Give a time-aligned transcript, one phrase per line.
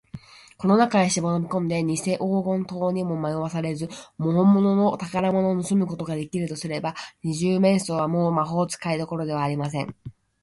[0.57, 9.95] この中へしのびこんで、にせ黄金塔にもまよわされず、ほんものの宝物をぬすむことができるとすれば、二十面相は、もう魔法使いどころではありません。